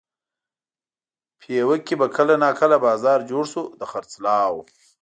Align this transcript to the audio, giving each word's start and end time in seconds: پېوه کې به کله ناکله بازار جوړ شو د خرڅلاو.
پېوه 1.39 1.75
کې 1.85 1.95
به 1.99 2.07
کله 2.15 2.33
ناکله 2.43 2.77
بازار 2.85 3.19
جوړ 3.29 3.43
شو 3.53 3.63
د 3.79 3.81
خرڅلاو. 3.91 4.57